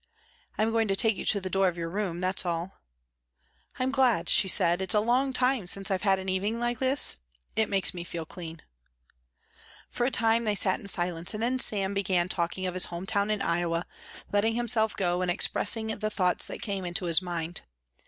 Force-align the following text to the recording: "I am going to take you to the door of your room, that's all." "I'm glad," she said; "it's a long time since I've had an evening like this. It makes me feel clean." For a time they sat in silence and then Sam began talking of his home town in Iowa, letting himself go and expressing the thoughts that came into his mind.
"I 0.57 0.63
am 0.63 0.71
going 0.71 0.87
to 0.87 0.95
take 0.95 1.15
you 1.15 1.25
to 1.25 1.39
the 1.39 1.47
door 1.51 1.67
of 1.67 1.77
your 1.77 1.87
room, 1.87 2.21
that's 2.21 2.43
all." 2.43 2.79
"I'm 3.77 3.91
glad," 3.91 4.29
she 4.29 4.47
said; 4.47 4.81
"it's 4.81 4.95
a 4.95 4.99
long 4.99 5.31
time 5.31 5.67
since 5.67 5.91
I've 5.91 6.01
had 6.01 6.17
an 6.17 6.27
evening 6.27 6.59
like 6.59 6.79
this. 6.79 7.17
It 7.55 7.69
makes 7.69 7.93
me 7.93 8.03
feel 8.03 8.25
clean." 8.25 8.63
For 9.87 10.07
a 10.07 10.09
time 10.09 10.43
they 10.43 10.55
sat 10.55 10.79
in 10.79 10.87
silence 10.87 11.35
and 11.35 11.43
then 11.43 11.59
Sam 11.59 11.93
began 11.93 12.29
talking 12.29 12.65
of 12.65 12.73
his 12.73 12.85
home 12.85 13.05
town 13.05 13.29
in 13.29 13.43
Iowa, 13.43 13.85
letting 14.33 14.55
himself 14.55 14.95
go 14.95 15.21
and 15.21 15.29
expressing 15.29 15.89
the 15.99 16.09
thoughts 16.09 16.47
that 16.47 16.63
came 16.63 16.83
into 16.83 17.05
his 17.05 17.21
mind. 17.21 17.61